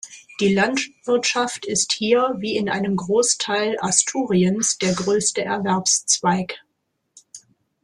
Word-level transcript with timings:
Die 0.39 0.51
Landwirtschaft 0.51 1.67
ist 1.67 1.93
hier, 1.93 2.33
wie 2.39 2.57
in 2.57 2.69
einem 2.69 2.95
Großteil 2.95 3.77
Asturiens, 3.79 4.79
der 4.79 4.93
größte 4.93 5.45
Erwerbszweig. 5.45 6.59